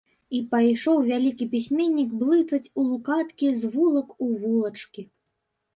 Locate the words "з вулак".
3.61-4.19